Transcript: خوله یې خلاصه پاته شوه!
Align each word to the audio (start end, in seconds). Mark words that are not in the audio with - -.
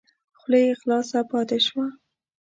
خوله 0.39 0.59
یې 0.65 0.71
خلاصه 0.81 1.19
پاته 1.29 1.57
شوه! 1.65 1.85